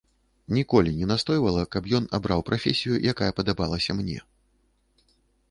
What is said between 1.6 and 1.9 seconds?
каб